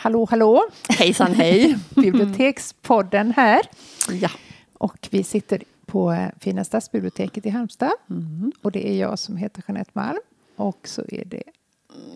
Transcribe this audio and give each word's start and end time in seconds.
Hallå, 0.00 0.26
hallå! 0.30 0.64
Hejsan 0.88 1.34
hej! 1.34 1.78
Bibliotekspodden 1.96 3.32
här. 3.36 3.60
Ja. 4.10 4.30
Och 4.72 5.08
vi 5.10 5.22
sitter 5.22 5.62
på 5.86 6.12
eh, 6.12 6.28
Fina 6.40 6.64
stadsbiblioteket 6.64 7.46
i 7.46 7.50
Halmstad. 7.50 7.92
Mm. 8.10 8.52
Och 8.62 8.72
det 8.72 8.88
är 8.88 8.96
jag 8.96 9.18
som 9.18 9.36
heter 9.36 9.64
Jeanette 9.68 9.90
Malm. 9.92 10.18
Och 10.56 10.88
så 10.88 11.02
är 11.08 11.24
det 11.24 11.42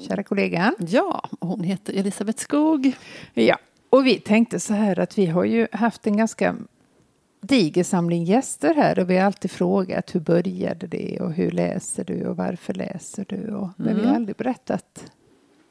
kära 0.08 0.22
kollegan. 0.22 0.74
ja, 0.78 1.28
hon 1.40 1.62
heter 1.62 1.92
Elisabeth 1.92 2.38
Skog. 2.42 2.92
Ja, 3.34 3.58
och 3.90 4.06
vi 4.06 4.18
tänkte 4.18 4.60
så 4.60 4.74
här 4.74 5.00
att 5.00 5.18
vi 5.18 5.26
har 5.26 5.44
ju 5.44 5.66
haft 5.72 6.06
en 6.06 6.16
ganska 6.16 6.56
diger 7.40 7.84
samling 7.84 8.24
gäster 8.24 8.74
här 8.74 8.98
och 8.98 9.10
vi 9.10 9.16
har 9.16 9.26
alltid 9.26 9.50
frågat 9.50 10.14
hur 10.14 10.20
började 10.20 10.86
det 10.86 11.18
och 11.20 11.32
hur 11.32 11.50
läser 11.50 12.04
du 12.04 12.26
och 12.26 12.36
varför 12.36 12.74
läser 12.74 13.24
du 13.28 13.54
och, 13.54 13.68
men 13.76 13.96
vi 13.96 14.06
har 14.06 14.14
aldrig 14.14 14.36
berättat 14.36 15.12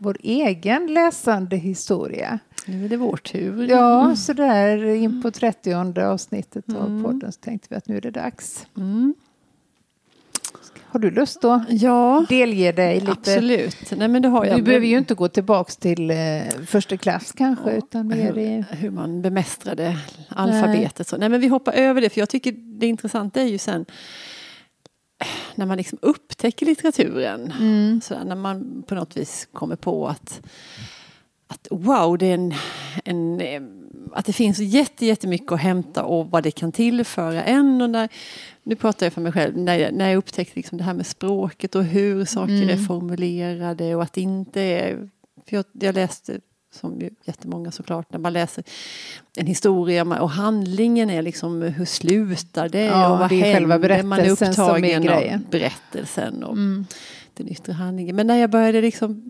vår 0.03 0.17
egen 0.23 0.93
läsande 0.93 1.55
historia. 1.55 2.39
Nu 2.65 2.85
är 2.85 2.89
det 2.89 2.97
vår 2.97 3.17
tur. 3.17 3.69
Ja, 3.69 4.15
så 4.15 4.33
där 4.33 4.85
in 4.85 5.21
på 5.21 5.31
30 5.31 5.73
avsnittet 6.01 6.65
av 6.69 7.03
podden 7.03 7.31
så 7.31 7.39
tänkte 7.39 7.67
vi 7.69 7.75
att 7.75 7.87
nu 7.87 7.97
är 7.97 8.01
det 8.01 8.11
dags. 8.11 8.67
Mm. 8.77 9.13
Har 10.83 10.99
du 10.99 11.11
lust 11.11 11.45
att 11.45 11.61
Ja, 11.69 12.25
delge 12.29 12.71
dig 12.71 12.99
lite? 12.99 13.11
absolut. 13.11 13.91
Nej, 13.97 14.07
men 14.07 14.21
det 14.21 14.27
har 14.27 14.45
jag. 14.45 14.57
Du 14.57 14.61
behöver 14.63 14.87
ju 14.87 14.97
inte 14.97 15.13
gå 15.13 15.27
tillbaks 15.27 15.77
till 15.77 16.11
eh, 16.11 16.17
första 16.65 16.97
klass 16.97 17.31
kanske, 17.37 17.71
utan 17.71 18.07
mer 18.07 18.33
hur, 18.33 18.75
hur 18.75 18.89
man 18.89 19.21
bemästrade 19.21 19.97
alfabetet. 20.29 21.07
Så. 21.07 21.17
Nej, 21.17 21.29
men 21.29 21.41
vi 21.41 21.47
hoppar 21.47 21.73
över 21.73 22.01
det, 22.01 22.09
för 22.09 22.19
jag 22.21 22.29
tycker 22.29 22.51
det 22.51 22.87
intressanta 22.87 23.41
är 23.41 23.45
ju 23.45 23.57
sen 23.57 23.85
när 25.55 25.65
man 25.65 25.77
liksom 25.77 25.97
upptäcker 26.01 26.65
litteraturen. 26.65 27.53
Mm. 27.59 28.01
Så 28.01 28.23
när 28.23 28.35
man 28.35 28.83
på 28.87 28.95
något 28.95 29.17
vis 29.17 29.47
kommer 29.53 29.75
på 29.75 30.07
att, 30.07 30.41
att 31.47 31.67
wow, 31.71 32.17
det 32.17 32.25
är 32.25 32.33
en, 32.33 32.53
en, 33.05 33.71
att 34.13 34.25
det 34.25 34.33
finns 34.33 34.59
jätte, 34.59 35.05
jättemycket 35.05 35.51
att 35.51 35.59
hämta 35.59 36.03
och 36.03 36.31
vad 36.31 36.43
det 36.43 36.51
kan 36.51 36.71
tillföra 36.71 37.43
en. 37.43 37.81
Och 37.81 37.89
när, 37.89 38.09
nu 38.63 38.75
pratar 38.75 39.05
jag 39.05 39.13
för 39.13 39.21
mig 39.21 39.31
själv, 39.31 39.57
när 39.57 39.77
jag, 39.77 39.93
när 39.93 40.09
jag 40.09 40.17
upptäckte 40.17 40.55
liksom 40.55 40.77
det 40.77 40.83
här 40.83 40.93
med 40.93 41.07
språket 41.07 41.75
och 41.75 41.83
hur 41.83 42.25
saker 42.25 42.69
är 42.69 42.77
formulerade 42.77 43.95
och 43.95 44.03
att 44.03 44.13
det 44.13 44.21
inte 44.21 44.61
är... 44.61 45.09
För 45.49 45.55
jag, 45.55 45.65
jag 45.71 45.95
läste 45.95 46.39
som 46.71 46.99
ju 47.01 47.09
jättemånga 47.25 47.71
såklart, 47.71 48.11
när 48.11 48.19
man 48.19 48.33
läser 48.33 48.63
en 49.37 49.45
historia 49.47 50.03
och 50.21 50.29
handlingen 50.29 51.09
är 51.09 51.21
liksom 51.21 51.61
hur 51.61 51.85
slutar 51.85 52.69
det 52.69 52.85
Ja, 52.85 53.13
och 53.13 53.19
vad 53.19 53.29
det 53.29 53.41
är 53.41 53.53
själva 53.53 53.73
händer? 53.77 54.03
Man 54.03 54.19
är 54.19 54.23
berättelsen 54.23 54.53
som 54.53 54.83
är 54.83 54.97
upptagen 54.99 55.33
av 55.33 55.39
berättelsen 55.51 56.43
och 56.43 56.53
Mm. 56.53 56.85
den 57.33 57.49
yttre 57.49 57.73
handlingen. 57.73 58.15
Men 58.15 58.27
när 58.27 58.35
jag 58.37 58.49
började 58.49 58.81
liksom 58.81 59.29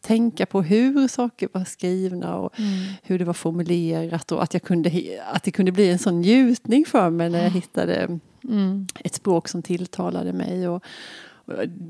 tänka 0.00 0.46
på 0.46 0.62
hur 0.62 1.08
saker 1.08 1.48
var 1.52 1.64
skrivna 1.64 2.36
och 2.36 2.58
Mm. 2.58 2.70
hur 3.02 3.18
det 3.18 3.24
var 3.24 3.32
formulerat 3.34 4.32
och 4.32 4.42
att, 4.42 4.54
jag 4.54 4.62
kunde, 4.62 4.90
att 5.32 5.42
det 5.42 5.50
kunde 5.50 5.72
bli 5.72 5.90
en 5.90 5.98
sån 5.98 6.20
njutning 6.20 6.84
för 6.86 7.10
mig 7.10 7.30
när 7.30 7.42
jag 7.42 7.50
hittade 7.50 8.18
Mm. 8.44 8.86
ett 9.04 9.14
språk 9.14 9.48
som 9.48 9.62
tilltalade 9.62 10.32
mig. 10.32 10.68
Och 10.68 10.84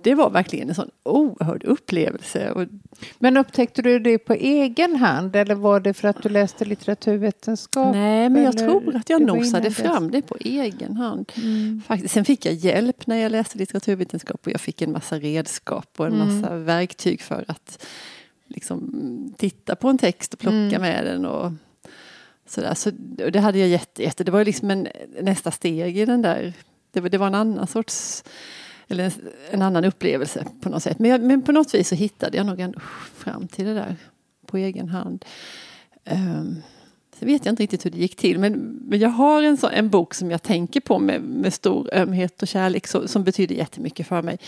det 0.03 0.15
var 0.15 0.31
verkligen 0.31 0.69
en 0.69 0.75
sån 0.75 0.91
oerhörd 1.03 1.65
upplevelse. 1.65 2.67
Men 3.19 3.37
upptäckte 3.37 3.83
du 3.83 3.99
det 3.99 4.19
på 4.19 4.33
egen 4.35 4.97
hand 4.97 5.37
eller 5.37 5.55
var 5.55 5.81
det 5.81 5.95
för 5.95 6.09
att 6.09 6.23
du 6.23 6.29
läste 6.29 6.65
litteraturvetenskap? 6.65 7.95
Nej, 7.95 8.29
men 8.29 8.43
jag 8.45 8.59
tror 8.59 8.97
att 8.97 9.11
jag 9.11 9.23
nosade 9.23 9.71
fram 9.71 10.11
det 10.11 10.23
på 10.23 10.37
egen 10.41 10.97
hand. 10.97 11.33
Mm. 11.37 11.83
Faktiskt. 11.87 12.15
Sen 12.15 12.25
fick 12.25 12.47
jag 12.47 12.55
hjälp 12.55 13.07
när 13.07 13.17
jag 13.17 13.33
läste 13.33 13.59
litteraturvetenskap 13.59 14.41
och 14.47 14.53
jag 14.53 14.61
fick 14.61 14.83
en 14.83 14.93
massa 14.93 15.19
redskap 15.19 15.89
och 15.97 16.07
en 16.07 16.13
Mm. 16.15 16.41
massa 16.43 16.57
verktyg 16.57 17.23
för 17.23 17.45
att 17.49 17.87
liksom, 18.49 19.35
titta 19.39 19.77
på 19.77 19.89
en 19.89 19.99
text 19.99 20.35
och 20.35 20.41
plocka 20.41 20.57
Mm. 20.57 20.81
med 20.81 21.05
den. 21.07 21.27
Och, 21.27 21.53
sådär. 22.47 22.75
Så, 22.75 22.91
det 23.33 23.39
hade 23.41 23.59
jag 23.59 23.69
jätte, 23.69 24.03
jätte, 24.03 24.25
det 24.25 24.31
var 24.31 24.45
liksom 24.45 24.71
en, 24.71 24.89
nästa 25.23 25.51
steg 25.51 25.99
i 25.99 26.05
den 26.05 26.23
där, 26.23 26.53
det 26.93 27.01
det 27.01 27.19
var 27.19 27.27
en 27.27 27.35
annan 27.35 27.67
sorts, 27.67 28.25
eller 28.91 29.05
en, 29.05 29.13
en 29.51 29.63
annan 29.63 29.85
upplevelse 29.85 30.47
på 30.61 30.69
något 30.69 30.83
sätt. 30.83 30.99
Men, 30.99 31.11
jag, 31.11 31.23
men 31.23 31.43
på 31.43 31.53
något 31.53 31.75
vis 31.75 31.89
så 31.89 31.95
hittade 31.95 32.37
jag 32.37 32.47
nog 32.47 32.61
ändå 32.61 32.81
fram 33.15 33.49
till 33.49 33.65
det 33.65 33.75
där 33.75 33.97
på 34.47 34.57
egen 34.57 34.89
hand. 34.89 35.25
Um, 36.11 36.63
Sen 37.21 37.29
vet 37.29 37.47
jag 37.47 37.53
inte 37.53 37.63
riktigt 37.63 37.87
hur 37.87 37.91
det 37.91 37.99
gick 37.99 38.17
till 38.17 38.39
men, 38.39 38.53
men 38.83 38.99
jag 38.99 39.09
har 39.09 39.43
en, 39.43 39.57
så, 39.57 39.69
en 39.69 39.89
bok 39.89 40.15
som 40.15 40.31
jag 40.31 40.43
tänker 40.43 40.81
på 40.81 40.99
med, 40.99 41.23
med 41.23 41.55
stor 41.55 41.91
ömhet 41.93 42.43
och 42.43 42.49
kärlek 42.49 42.87
så, 42.87 43.09
som 43.09 43.25
betyder 43.25 43.55
jättemycket 43.55 44.07
för 44.07 44.23
mig. 44.23 44.39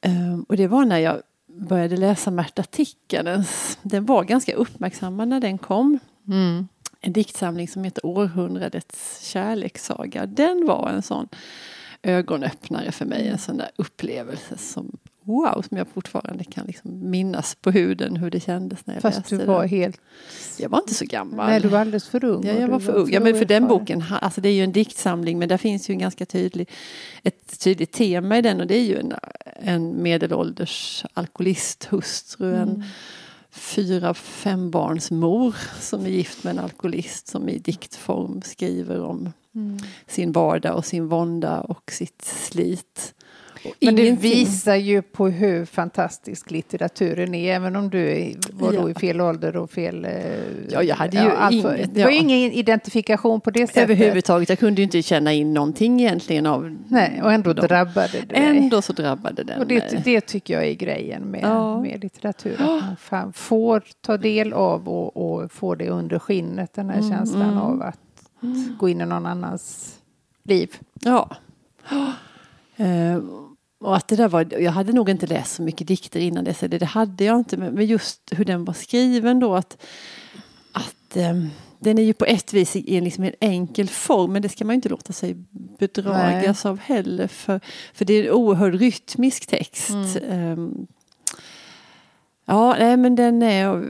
Ehm, 0.00 0.42
och 0.42 0.56
det 0.56 0.66
var 0.66 0.84
när 0.84 0.98
jag 0.98 1.22
började 1.46 1.96
läsa 1.96 2.30
Märta 2.30 2.62
Tikkanens. 2.62 3.78
Den 3.82 4.06
var 4.06 4.24
ganska 4.24 4.54
uppmärksammad 4.54 5.28
när 5.28 5.40
den 5.40 5.58
kom. 5.58 5.98
Mm. 6.28 6.68
En 7.00 7.12
diktsamling 7.12 7.68
som 7.68 7.84
heter 7.84 8.06
Århundradets 8.06 9.28
kärlekssaga. 9.28 10.26
Den 10.26 10.66
var 10.66 10.88
en 10.88 11.02
sån 11.02 11.28
ögonöppnare 12.08 12.92
för 12.92 13.04
mig. 13.04 13.28
En 13.28 13.38
sån 13.38 13.56
där 13.56 13.70
upplevelse 13.76 14.58
som 14.58 14.96
wow, 15.22 15.64
som 15.68 15.76
jag 15.76 15.88
fortfarande 15.88 16.44
kan 16.44 16.66
liksom 16.66 17.10
minnas 17.10 17.54
på 17.54 17.70
huden 17.70 18.16
hur 18.16 18.30
det 18.30 18.40
kändes 18.40 18.86
när 18.86 18.94
jag 18.94 19.02
Fast 19.02 19.18
läste 19.18 19.36
du 19.36 19.44
var 19.44 19.60
den. 19.60 19.68
helt... 19.68 20.00
Jag 20.58 20.68
var 20.68 20.78
inte 20.78 20.94
så 20.94 21.04
gammal. 21.04 21.46
Nej, 21.50 21.60
du 21.60 21.68
var 21.68 21.78
alldeles 21.78 22.08
för 22.08 22.24
ung. 22.24 22.46
Ja, 22.46 22.52
jag 22.52 22.68
var 22.68 22.80
för 22.80 22.92
ung. 22.92 23.10
Ja, 23.12 23.20
men 23.20 23.38
för 23.38 23.44
den 23.44 23.68
boken, 23.68 24.04
alltså 24.20 24.40
det 24.40 24.48
är 24.48 24.52
ju 24.52 24.64
en 24.64 24.72
diktsamling 24.72 25.38
men 25.38 25.48
där 25.48 25.56
finns 25.56 25.90
ju 25.90 25.92
en 25.92 25.98
ganska 25.98 26.26
tydlig, 26.26 26.68
ett 27.22 27.60
tydligt 27.60 27.92
tema 27.92 28.38
i 28.38 28.42
den 28.42 28.60
och 28.60 28.66
det 28.66 28.74
är 28.74 28.84
ju 28.84 28.98
en, 28.98 29.12
en 29.60 30.02
medelålders 30.02 31.04
alkoholisthustru, 31.14 32.54
Mm. 32.54 32.68
en 32.68 32.84
fyra, 33.58 34.14
fem 34.14 34.70
barns 34.70 35.10
mor 35.10 35.56
som 35.80 36.06
är 36.06 36.10
gift 36.10 36.44
med 36.44 36.50
en 36.50 36.64
alkoholist 36.64 37.28
som 37.28 37.48
i 37.48 37.58
diktform 37.58 38.42
skriver 38.42 39.00
om 39.02 39.32
Mm. 39.54 39.78
sin 40.06 40.32
vardag 40.32 40.76
och 40.76 40.84
sin 40.84 41.08
vånda 41.08 41.60
och 41.60 41.92
sitt 41.92 42.24
slit. 42.24 43.14
Men 43.80 43.96
det 43.96 44.10
visar 44.12 44.74
ju 44.76 45.02
på 45.02 45.28
hur 45.28 45.64
fantastisk 45.64 46.50
litteraturen 46.50 47.34
är, 47.34 47.54
även 47.54 47.76
om 47.76 47.90
du 47.90 48.34
var 48.52 48.72
då 48.72 48.78
Ja. 48.78 48.90
i 48.90 48.94
fel 48.94 49.20
ålder 49.20 49.56
och 49.56 49.70
fel... 49.70 50.04
eh, 50.04 50.10
Ja, 50.70 50.82
jag 50.82 50.96
hade 50.96 51.16
ju 51.52 51.62
för- 51.62 51.74
inget, 51.76 51.94
Det 51.94 52.04
var 52.04 52.10
ju 52.10 52.16
ja. 52.16 52.22
ingen 52.22 52.52
identifikation 52.52 53.40
på 53.40 53.50
det 53.50 53.66
sättet. 53.66 53.82
Överhuvudtaget, 53.82 54.48
jag 54.48 54.58
kunde 54.58 54.80
ju 54.80 54.84
inte 54.84 55.02
känna 55.02 55.32
in 55.32 55.54
någonting 55.54 56.00
egentligen 56.00 56.46
av 56.46 56.76
Nej, 56.88 57.20
och 57.22 57.32
ändå 57.32 57.52
dem. 57.52 57.66
drabbade 57.66 58.08
det 58.12 58.26
dig. 58.34 58.56
Ändå 58.58 58.82
så 58.82 58.92
drabbade 58.92 59.42
den 59.44 59.60
Och 59.60 59.66
det, 59.66 60.04
det 60.04 60.20
tycker 60.20 60.54
jag 60.54 60.66
är 60.66 60.74
grejen 60.74 61.22
med, 61.22 61.40
Ja. 61.42 61.80
med 61.80 62.02
litteratur. 62.02 62.56
Att 62.60 63.10
man 63.10 63.32
får 63.32 63.82
ta 64.00 64.16
del 64.16 64.52
av 64.52 64.88
och, 64.88 65.16
och 65.42 65.52
få 65.52 65.74
det 65.74 65.88
under 65.90 66.18
skinnet, 66.18 66.74
den 66.74 66.90
här 66.90 66.98
Mm, 66.98 67.10
känslan 67.10 67.42
mm. 67.42 67.58
av 67.58 67.82
att 67.82 67.98
gå 68.78 68.88
in 68.88 69.00
i 69.00 69.06
någon 69.06 69.26
annans 69.26 69.94
liv. 70.44 70.70
Ja. 71.00 71.30
Eh, 72.78 73.22
och 73.80 73.96
att 73.96 74.08
det 74.08 74.16
där 74.16 74.28
var, 74.28 74.60
jag 74.60 74.72
hade 74.72 74.92
nog 74.92 75.10
inte 75.10 75.26
läst 75.26 75.54
så 75.54 75.62
mycket 75.62 75.86
dikter 75.86 76.20
innan 76.20 76.44
dess, 76.44 76.62
eller 76.62 76.78
det 76.78 76.86
hade 76.86 77.24
jag 77.24 77.38
inte, 77.38 77.56
men 77.56 77.86
just 77.86 78.20
hur 78.30 78.44
den 78.44 78.64
var 78.64 78.74
skriven 78.74 79.40
då 79.40 79.54
att, 79.54 79.82
att 80.72 81.16
eh, 81.16 81.34
den 81.78 81.98
är 81.98 82.02
ju 82.02 82.12
på 82.12 82.24
ett 82.24 82.52
vis 82.52 82.76
i 82.76 82.96
en, 82.96 83.04
liksom 83.04 83.24
en 83.24 83.32
enkel 83.40 83.88
form, 83.88 84.32
men 84.32 84.42
det 84.42 84.48
ska 84.48 84.64
man 84.64 84.74
ju 84.74 84.76
inte 84.76 84.88
låta 84.88 85.12
sig 85.12 85.36
bedragas 85.78 86.66
av 86.66 86.78
heller, 86.78 87.26
för, 87.26 87.60
för 87.94 88.04
det 88.04 88.14
är 88.14 88.24
en 88.24 88.30
oerhörd 88.30 88.74
rytmisk 88.74 89.46
text. 89.46 90.16
Eh, 90.28 90.56
ja, 92.44 92.76
nej 92.78 92.96
men 92.96 93.14
den 93.14 93.42
är 93.42 93.84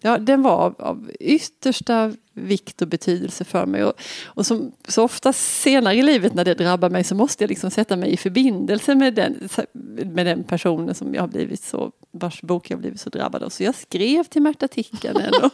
Ja, 0.00 0.18
den 0.18 0.42
var 0.42 0.52
av, 0.52 0.74
av 0.78 1.10
yttersta 1.20 2.12
vikt 2.32 2.82
och 2.82 2.88
betydelse 2.88 3.44
för 3.44 3.66
mig. 3.66 3.84
Och, 3.84 3.92
och 4.24 4.46
som 4.46 4.72
så 4.88 5.04
ofta 5.04 5.32
senare 5.32 5.94
i 5.94 6.02
livet 6.02 6.34
när 6.34 6.44
det 6.44 6.54
drabbar 6.54 6.90
mig 6.90 7.04
så 7.04 7.14
måste 7.14 7.44
jag 7.44 7.48
liksom 7.48 7.70
sätta 7.70 7.96
mig 7.96 8.12
i 8.12 8.16
förbindelse 8.16 8.94
med 8.94 9.14
den, 9.14 9.48
med 10.04 10.26
den 10.26 10.44
personen 10.44 10.94
som 10.94 11.14
jag 11.14 11.22
har 11.22 11.28
blivit 11.28 11.62
så, 11.62 11.92
vars 12.12 12.42
bok 12.42 12.70
jag 12.70 12.78
blivit 12.78 13.00
så 13.00 13.10
drabbad 13.10 13.42
av. 13.42 13.48
Så 13.48 13.62
jag 13.62 13.74
skrev 13.74 14.24
till 14.24 14.42
Märta 14.42 14.68
Tikkanen 14.68 15.32
och 15.42 15.50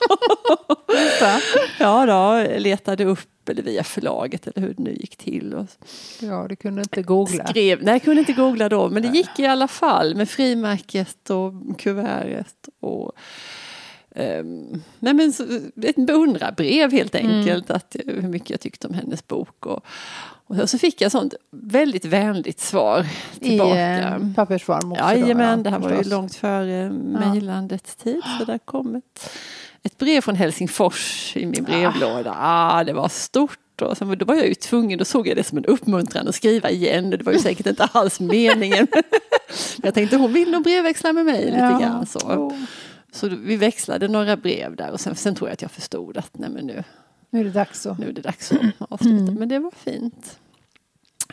ja, 1.78 2.06
då, 2.06 2.58
letade 2.58 3.04
upp 3.04 3.48
eller 3.48 3.62
via 3.62 3.84
förlaget 3.84 4.46
eller 4.46 4.66
hur 4.66 4.74
det 4.74 4.82
nu 4.82 4.94
gick 4.94 5.16
till. 5.16 5.54
Och 5.54 5.66
Ja, 6.20 6.46
du 6.48 6.56
kunde 6.56 6.82
inte 6.82 7.02
googla. 7.02 7.46
skrev, 7.46 7.82
nej, 7.82 7.94
jag 7.94 8.02
kunde 8.02 8.20
inte 8.20 8.32
googla 8.32 8.68
då, 8.68 8.88
men 8.88 9.02
det 9.02 9.08
gick 9.08 9.38
i 9.38 9.46
alla 9.46 9.68
fall 9.68 10.14
med 10.14 10.28
frimärket 10.28 11.30
och 11.30 11.78
kuvertet 11.78 12.68
och 12.80 13.12
Um, 14.16 14.82
nej 14.98 15.14
men 15.14 15.32
så, 15.32 15.44
ett 15.82 15.96
beundrarbrev 16.06 16.92
helt 16.92 17.14
enkelt, 17.14 17.70
att, 17.70 17.96
hur 18.06 18.28
mycket 18.28 18.50
jag 18.50 18.60
tyckte 18.60 18.86
om 18.88 18.94
hennes 18.94 19.26
bok. 19.28 19.66
Och, 19.66 19.84
och 20.46 20.70
så 20.70 20.78
fick 20.78 21.00
jag 21.00 21.12
sånt 21.12 21.34
väldigt 21.50 22.04
vänligt 22.04 22.60
svar 22.60 23.06
I 23.40 23.48
tillbaka. 23.48 23.78
eh, 23.98 24.16
pappersform 24.36 24.92
också. 24.92 25.04
Jajamän, 25.04 25.58
ja, 25.58 25.62
det 25.64 25.70
här 25.70 25.78
var 25.78 25.90
ju 25.90 26.02
långt 26.10 26.34
före 26.34 26.90
mejlandets 26.90 27.96
tid. 27.96 28.22
Så 28.38 28.44
där 28.44 28.58
kom 28.58 28.94
ett, 28.96 29.30
ett 29.82 29.98
brev 29.98 30.20
från 30.20 30.34
Helsingfors 30.36 31.32
i 31.36 31.46
min 31.46 31.64
brevlåda. 31.64 32.34
Ah, 32.38 32.84
det 32.84 32.92
var 32.92 33.08
stort. 33.08 33.58
Och 33.82 33.96
sen, 33.96 34.18
då 34.18 34.24
var 34.24 34.34
jag 34.34 34.46
ju 34.48 34.54
tvungen, 34.54 34.98
då 34.98 35.04
såg 35.04 35.28
jag 35.28 35.36
det 35.36 35.44
som 35.44 35.58
en 35.58 35.64
uppmuntran 35.64 36.28
att 36.28 36.34
skriva 36.34 36.70
igen. 36.70 37.10
Det 37.10 37.22
var 37.22 37.32
ju 37.32 37.38
säkert 37.38 37.66
inte 37.66 37.84
alls 37.92 38.20
meningen. 38.20 38.86
Men 38.92 39.82
jag 39.82 39.94
tänkte 39.94 40.16
hon 40.16 40.32
vill 40.32 40.50
nog 40.50 40.62
brevväxla 40.62 41.12
med 41.12 41.24
mig 41.24 41.44
lite 41.44 41.56
Ja. 41.56 41.78
grann. 41.78 42.06
Så. 42.06 42.52
Så 43.16 43.28
vi 43.28 43.56
växlade 43.56 44.08
några 44.08 44.36
brev 44.36 44.76
där 44.76 44.92
och 44.92 45.00
sen, 45.00 45.16
sen 45.16 45.34
tror 45.34 45.48
jag 45.48 45.52
att 45.52 45.62
jag 45.62 45.70
förstod 45.70 46.16
att 46.16 46.38
nej 46.38 46.50
men 46.50 46.66
nu, 46.66 46.84
Nu 47.30 47.40
är 47.40 47.44
det 47.44 47.50
dags 47.50 47.80
så. 47.80 47.94
nu 47.94 48.08
är 48.08 48.12
det 48.12 48.20
dags 48.20 48.52
att 48.52 48.58
avsluta. 48.78 49.22
Mm. 49.22 49.34
Men 49.34 49.48
det 49.48 49.58
var 49.58 49.70
fint. 49.70 50.38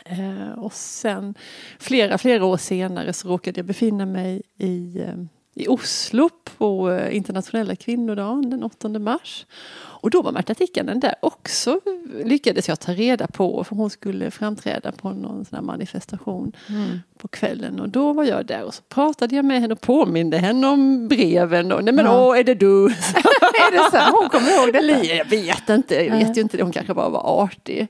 Eh, 0.04 0.50
och 0.58 0.72
sen 0.72 1.34
flera, 1.78 2.18
flera 2.18 2.44
år 2.44 2.56
senare 2.56 3.12
så 3.12 3.28
råkade 3.28 3.58
jag 3.58 3.66
befinna 3.66 4.06
mig 4.06 4.42
i, 4.58 5.00
eh, 5.00 5.14
i 5.54 5.68
Oslo 5.68 6.30
på 6.58 6.90
eh, 6.90 7.16
internationella 7.16 7.76
kvinnodagen 7.76 8.50
den 8.50 8.62
8 8.62 8.88
mars. 8.88 9.46
Och 9.76 10.10
då 10.10 10.22
var 10.22 10.32
Märta 10.32 10.54
Tikkanen 10.54 11.00
där 11.00 11.14
också, 11.22 11.80
lyckades 12.24 12.68
jag 12.68 12.80
ta 12.80 12.92
reda 12.92 13.26
på, 13.26 13.64
för 13.64 13.76
hon 13.76 13.90
skulle 13.90 14.30
framträda 14.30 14.92
på 14.92 15.10
någon 15.10 15.44
sån 15.44 15.56
här 15.56 15.62
manifestation 15.62 16.52
Mm. 16.68 17.00
på 17.18 17.28
kvällen. 17.28 17.80
Och 17.80 17.88
då 17.88 18.12
var 18.12 18.24
jag 18.24 18.46
där 18.46 18.62
och 18.64 18.74
så 18.74 18.82
pratade 18.82 19.36
jag 19.36 19.44
med 19.44 19.60
henne 19.60 19.72
och 19.74 19.80
påminde 19.80 20.38
henne 20.38 20.66
om 20.66 21.08
breven. 21.08 21.72
Och, 21.72 21.84
Nej 21.84 21.94
men 21.94 22.04
Ja. 22.04 22.26
åh, 22.28 22.38
är 22.38 22.44
det 22.44 22.54
du? 22.54 22.84
är 22.86 23.72
det 23.72 23.90
så? 23.90 24.16
Hon 24.20 24.28
kommer 24.30 24.50
ihåg? 24.66 24.76
Eller, 24.76 25.16
jag 25.16 25.24
vet 25.24 25.68
inte, 25.68 25.94
jag 25.94 26.16
vet 26.16 26.36
ju 26.36 26.40
inte 26.40 26.56
det. 26.56 26.62
Hon 26.62 26.72
kanske 26.72 26.94
bara 26.94 27.08
var 27.08 27.42
artig. 27.44 27.88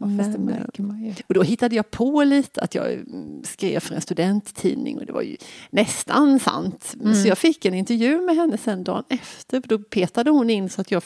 Ja, 0.00 0.06
fast 0.18 0.32
det 0.32 0.38
märker 0.38 0.82
man 0.82 1.04
ju. 1.04 1.14
Och 1.26 1.34
då 1.34 1.42
hittade 1.42 1.76
jag 1.76 1.90
på 1.90 2.24
lite 2.24 2.60
att 2.60 2.74
jag 2.74 2.92
mm, 2.92 3.44
skrev 3.44 3.80
för 3.80 3.94
en 3.94 4.00
studenttidning 4.00 4.98
och 4.98 5.06
det 5.06 5.12
var 5.12 5.22
ju 5.22 5.36
nästan 5.70 6.40
sant. 6.40 6.94
Mm. 7.00 7.14
Så 7.14 7.28
jag 7.28 7.38
fick 7.38 7.64
en 7.64 7.74
intervju 7.74 8.20
med 8.20 8.36
henne 8.36 8.58
sen 8.58 8.84
dagen 8.84 9.04
efter. 9.08 9.62
Då 9.66 9.78
petade 9.78 10.30
hon 10.30 10.50
in 10.50 10.68
så 10.70 10.80
att 10.80 10.90
jag 10.90 11.02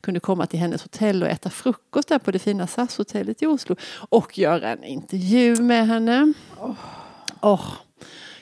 kunde 0.00 0.20
komma 0.20 0.46
till 0.46 0.58
hennes 0.58 0.82
hotell 0.82 1.22
och 1.22 1.28
äta 1.28 1.50
frukost 1.50 2.08
där 2.08 2.18
på 2.18 2.30
det 2.30 2.38
fina 2.38 2.66
SAS-hotellet 2.66 3.42
i 3.42 3.46
Oslo. 3.46 3.76
Och 4.08 4.38
göra 4.38 4.72
en 4.72 4.84
intervju 4.84 5.56
med 5.62 5.86
henne. 5.86 6.32
Åh, 7.40 7.72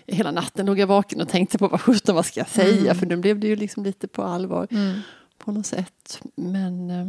Hela 0.07 0.31
natten 0.31 0.67
låg 0.67 0.79
jag 0.79 0.87
vaken 0.87 1.21
och 1.21 1.29
tänkte 1.29 1.59
på 1.59 1.69
vad 1.69 1.81
sjutton 1.81 2.15
vad 2.15 2.27
ska 2.27 2.41
jag 2.41 2.49
säga 2.49 2.95
för 2.95 3.07
nu 3.07 3.17
blev 3.17 3.39
det 3.41 3.47
ju 3.47 3.57
liksom 3.57 3.85
lite 3.85 4.09
på 4.09 4.23
allvar 4.23 4.67
Mm. 4.71 4.99
på 5.39 5.53
något 5.53 5.67
sätt. 5.67 6.21
Men, 6.35 6.91
eh, 6.91 7.07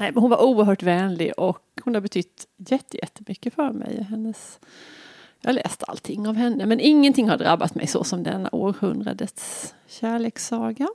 nej, 0.00 0.12
men 0.12 0.20
hon 0.22 0.30
var 0.30 0.42
oerhört 0.44 0.82
vänlig 0.82 1.32
och 1.36 1.62
hon 1.84 1.94
har 1.94 2.00
betytt 2.00 2.46
jätte, 2.56 2.96
jättemycket 2.96 3.54
för 3.54 3.70
mig. 3.72 4.06
Hennes, 4.10 4.58
jag 5.40 5.48
har 5.48 5.54
läst 5.54 5.82
allting 5.88 6.26
av 6.28 6.34
henne 6.34 6.66
men 6.66 6.80
ingenting 6.80 7.28
har 7.28 7.36
drabbat 7.36 7.74
mig 7.74 7.86
så 7.86 8.04
som 8.04 8.22
denna 8.22 8.48
århundradets 8.52 9.74
kärlekssaga. 9.86 10.88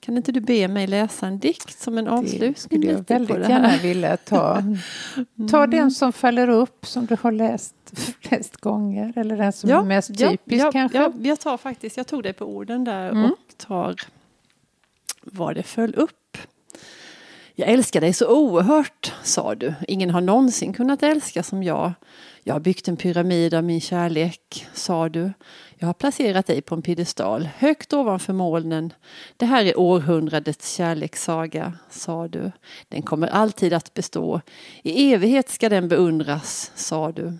Kan 0.00 0.16
inte 0.16 0.32
du 0.32 0.40
be 0.40 0.68
mig 0.68 0.86
läsa 0.86 1.26
en 1.26 1.38
dikt 1.38 1.78
som 1.80 1.98
en 1.98 2.04
Det 2.04 2.10
avslutning 2.10 2.54
skulle 2.54 2.86
jag 2.86 3.06
på 3.06 3.14
väldigt 3.14 3.36
det 3.36 3.48
gärna 3.48 3.76
vilja 3.76 4.16
ta. 4.16 4.62
Ta 5.50 5.66
den 5.66 5.90
som 5.90 6.12
faller 6.12 6.48
upp, 6.48 6.86
som 6.86 7.06
du 7.06 7.16
har 7.22 7.32
läst 7.32 7.74
flest 8.20 8.56
gånger. 8.56 9.12
Eller 9.16 9.36
den 9.36 9.52
som 9.52 9.70
är 9.70 9.82
mest 9.82 10.18
typisk 10.18 10.64
ja, 10.64 10.72
kanske. 10.72 10.98
Ja, 10.98 11.12
jag 11.22 11.40
tar 11.40 11.56
faktiskt, 11.56 11.96
jag 11.96 12.06
tog 12.06 12.22
dig 12.22 12.32
på 12.32 12.44
orden 12.44 12.84
där 12.84 13.10
Mm. 13.10 13.24
och 13.24 13.38
tar 13.56 13.94
vad 15.22 15.54
det 15.54 15.62
föll 15.62 15.94
upp. 15.94 16.38
Jag 17.54 17.68
älskar 17.68 18.00
dig 18.00 18.12
så 18.12 18.28
oerhört, 18.28 19.12
sa 19.22 19.54
du. 19.54 19.74
Ingen 19.88 20.10
har 20.10 20.20
någonsin 20.20 20.72
kunnat 20.72 21.02
älska 21.02 21.42
som 21.42 21.62
jag. 21.62 21.92
Jag 22.42 22.54
har 22.54 22.60
byggt 22.60 22.88
en 22.88 22.96
pyramid 22.96 23.54
av 23.54 23.64
min 23.64 23.80
kärlek, 23.80 24.66
sa 24.74 25.08
du. 25.08 25.32
Jag 25.78 25.86
har 25.86 25.94
placerat 25.94 26.46
dig 26.46 26.62
på 26.62 26.74
en 26.74 26.82
piedestal, 26.82 27.48
högt 27.56 27.92
ovanför 27.92 28.32
molnen. 28.32 28.92
Det 29.36 29.46
här 29.46 29.64
är 29.64 29.78
århundradets 29.78 30.74
kärlekssaga, 30.74 31.72
sa 31.90 32.28
du. 32.28 32.52
Den 32.88 33.02
kommer 33.02 33.26
alltid 33.26 33.72
att 33.72 33.94
bestå. 33.94 34.40
I 34.82 35.12
evighet 35.12 35.48
ska 35.48 35.68
den 35.68 35.88
beundras, 35.88 36.72
sa 36.74 37.12
du. 37.12 37.32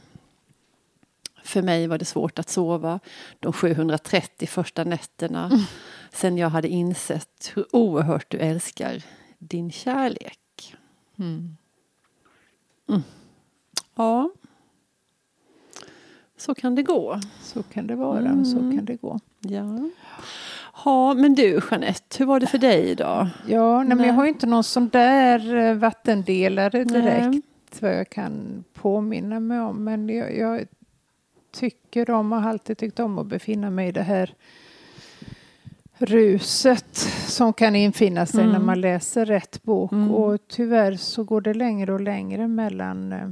För 1.44 1.62
mig 1.62 1.86
var 1.86 1.98
det 1.98 2.04
svårt 2.04 2.38
att 2.38 2.48
sova 2.48 3.00
de 3.40 3.52
730 3.52 4.48
första 4.48 4.84
nätterna 4.84 5.66
sen 6.12 6.38
jag 6.38 6.50
hade 6.50 6.68
insett 6.68 7.52
hur 7.54 7.76
oerhört 7.76 8.30
du 8.30 8.38
älskar 8.38 9.02
din 9.40 9.70
kärlek. 9.70 10.76
Mm. 11.18 11.56
Ja, 13.94 14.30
så 16.36 16.54
kan 16.54 16.74
det 16.74 16.82
gå. 16.82 17.20
Så 17.42 17.62
kan 17.62 17.86
det 17.86 17.96
vara, 17.96 18.18
Mm. 18.18 18.44
så 18.44 18.56
kan 18.56 18.84
det 18.84 18.96
gå. 18.96 19.18
Ja. 19.40 19.90
ja, 20.84 21.14
men 21.14 21.34
du 21.34 21.60
Jeanette, 21.70 22.18
hur 22.18 22.26
var 22.26 22.40
det 22.40 22.46
för 22.46 22.58
dig 22.58 22.88
idag? 22.90 23.28
Ja, 23.46 23.78
nej, 23.78 23.88
men 23.88 23.98
Nej. 23.98 24.06
jag 24.06 24.14
har 24.14 24.26
inte 24.26 24.46
någon 24.46 24.64
sån 24.64 24.88
där 24.88 25.54
eh, 25.56 25.74
vattendelare 25.74 26.84
direkt. 26.84 27.26
Nej. 27.26 27.42
Vad 27.80 27.94
jag 27.98 28.10
kan 28.10 28.64
påminna 28.74 29.40
mig 29.40 29.60
om. 29.60 29.84
Men 29.84 30.08
jag, 30.08 30.36
jag 30.36 30.64
tycker 31.52 32.10
om 32.10 32.32
och 32.32 32.42
har 32.42 32.50
alltid 32.50 32.78
tyckt 32.78 33.00
om 33.00 33.18
att 33.18 33.26
befinna 33.26 33.70
mig 33.70 33.88
i 33.88 33.92
det 33.92 34.02
här 34.02 34.34
ruset 36.02 36.96
som 37.26 37.52
kan 37.52 37.76
infinna 37.76 38.26
sig 38.26 38.40
Mm. 38.40 38.52
när 38.52 38.60
man 38.60 38.80
läser 38.80 39.26
rätt 39.26 39.62
bok. 39.62 39.92
Mm. 39.92 40.10
Och 40.10 40.38
tyvärr 40.48 40.96
så 40.96 41.24
går 41.24 41.40
det 41.40 41.54
längre 41.54 41.92
och 41.92 42.00
längre 42.00 42.48
mellan 42.48 43.12
eh, 43.12 43.30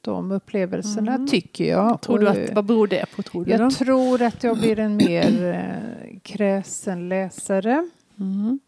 de 0.00 0.32
upplevelserna, 0.32 1.14
Mm. 1.14 1.26
tycker 1.26 1.64
jag. 1.64 2.00
Tror 2.02 2.18
du 2.18 2.28
att, 2.28 2.50
vad 2.54 2.64
beror 2.64 2.86
det 2.86 3.06
på 3.16 3.22
tror 3.22 3.44
du? 3.44 3.56
Då? 3.56 3.62
jag 3.62 3.72
tror 3.74 4.22
att 4.22 4.44
jag 4.44 4.58
blir 4.58 4.78
en 4.78 4.96
mer 5.06 5.44
eh, 5.54 6.18
kräsen 6.22 7.08
läsare. 7.08 7.88
Mm. 8.20 8.58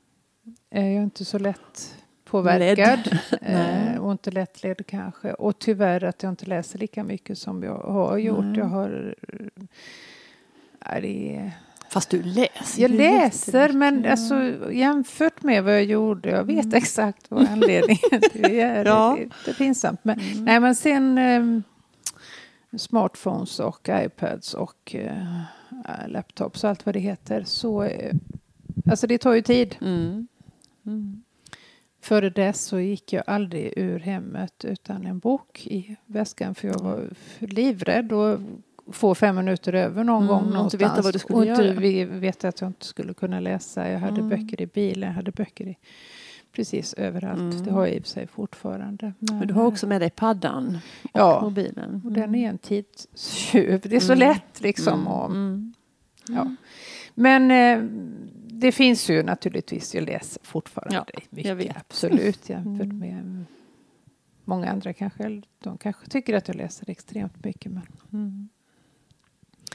Jag 0.71 0.83
är 0.85 1.03
inte 1.03 1.25
så 1.25 1.39
lätt 1.39 1.97
påverkad 2.25 3.19
eh, 3.43 3.97
och 4.01 4.13
inte 4.13 4.31
lättledd 4.31 4.87
kanske. 4.87 5.33
Och 5.33 5.59
tyvärr 5.59 6.05
att 6.05 6.23
jag 6.23 6.33
inte 6.33 6.47
läser 6.47 6.79
lika 6.79 7.05
mycket 7.05 7.39
som 7.39 7.63
jag 7.63 7.79
har 7.79 8.19
gjort. 8.19 8.57
Jag 8.57 8.65
har... 8.65 9.15
Ja, 10.87 11.01
det 11.01 11.37
är, 11.37 11.53
Fast 11.91 12.11
du 12.11 12.23
läser 12.23 12.83
jag 12.83 12.91
läser 12.91 13.73
men 13.73 14.07
alltså, 14.07 14.53
jämfört 14.73 15.43
med 15.43 15.65
vad 15.65 15.73
jag 15.75 15.85
gjorde, 15.85 16.31
jag 16.31 16.45
vet 16.45 16.65
Mm. 16.65 16.77
exakt 16.77 17.31
vad 17.31 17.47
anledningen 17.49 18.21
det 18.33 18.61
är. 18.61 18.85
Ja. 18.85 19.19
Det, 19.45 19.51
är 19.51 19.55
pinsamt. 19.55 20.01
Men, 20.03 20.21
Mm. 20.21 20.45
nej, 20.45 20.61
men 20.61 20.75
sen 20.75 21.19
eh, 21.19 22.79
smartphones 22.79 23.61
och 23.61 23.89
iPads 23.93 24.55
och 24.55 24.95
eh, 24.95 25.27
laptops 26.09 26.65
och 26.65 26.71
allt 26.71 26.87
vad 26.87 26.95
det 26.95 27.01
heter. 27.01 27.43
Så, 27.47 27.83
eh, 27.83 28.15
alltså 28.91 29.07
det 29.07 29.19
tar 29.19 29.35
ju 29.35 29.43
tid. 29.43 29.77
Mm. 29.81 30.29
Mm. 30.87 31.23
Före 32.03 32.31
dess 32.31 32.61
så 32.65 32.81
gick 32.81 33.13
jag 33.13 33.25
aldrig 33.27 33.73
ur 33.77 33.99
hemmet 33.99 34.65
utan 34.65 35.07
en 35.07 35.19
bok 35.19 35.67
i 35.67 35.97
väskan 36.07 36.55
för 36.55 36.69
jag 36.69 36.81
var 36.81 37.09
för 37.15 37.47
livrädd 37.47 38.13
och 38.13 38.39
få 38.93 39.15
fem 39.15 39.37
minuter 39.37 39.73
över 39.73 40.05
någon 40.05 40.17
Mm, 40.23 40.29
gång 40.29 40.39
och 40.41 40.45
inte 40.47 40.57
någonstans. 40.57 40.83
veta 40.83 41.03
vad 41.03 41.15
du 41.15 41.19
skulle 41.19 41.39
och 41.39 41.45
inte 41.47 41.63
göra. 41.65 41.81
vi- 41.81 42.05
veta 42.05 42.49
att 42.49 42.61
jag 42.61 42.71
inte 42.71 42.87
skulle 42.87 43.15
kunna 43.15 43.41
läsa. 43.41 43.91
Jag 43.91 43.99
hade 43.99 44.21
Mm. 44.21 44.29
böcker 44.29 44.61
i 44.63 44.67
bilen, 44.67 45.09
jag 45.09 45.15
hade 45.15 45.31
böcker 45.31 45.67
i 45.69 45.77
precis 46.53 46.95
överallt. 46.95 47.41
Mm. 47.55 47.63
Det 47.65 47.71
har 47.71 47.87
jag 47.87 47.95
i 47.97 47.99
och 47.99 48.03
för 48.03 48.09
sig 48.11 48.27
fortfarande. 48.27 49.13
Men 49.19 49.47
du 49.47 49.55
har 49.55 49.65
också 49.65 49.87
med 49.87 50.01
dig 50.01 50.11
paddan 50.11 50.79
och 51.03 51.11
Ja. 51.13 51.41
mobilen. 51.43 52.03
Och 52.05 52.13
den 52.13 52.35
är 52.35 52.49
en 52.49 52.59
tidstjuv. 52.59 53.81
Det 53.85 53.97
är 53.97 54.01
så 54.01 54.13
Mm. 54.13 54.29
lätt 54.29 54.61
liksom. 54.61 54.93
Mm. 55.01 55.07
Och, 55.07 55.27
Mm. 55.31 55.75
ja. 56.29 56.55
Men 57.15 57.51
eh, 57.51 57.85
det 58.47 58.73
finns 58.73 59.11
ju 59.11 59.23
naturligtvis, 59.23 59.95
jag 59.95 60.05
läser 60.05 60.43
fortfarande 60.45 60.95
Ja, 60.95 61.05
mycket. 61.31 61.77
Absolut 61.77 62.49
jämfört 62.49 62.85
Mm. 62.85 62.99
med 62.99 63.45
många 64.45 64.71
andra 64.71 64.93
kanske. 64.93 65.43
De 65.59 65.79
kanske 65.79 66.07
tycker 66.07 66.37
att 66.37 66.49
jag 66.49 66.57
läser 66.57 66.91
extremt 66.91 67.45
mycket. 67.45 67.73
Men... 67.73 68.49